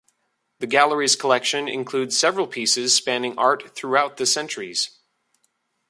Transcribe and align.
The 0.57 0.65
gallery's 0.65 1.15
collection 1.15 1.67
includes 1.67 2.17
several 2.17 2.47
pieces 2.47 2.95
spanning 2.95 3.37
art 3.37 3.75
throughout 3.75 4.17
the 4.17 4.25
centuries. 4.25 4.97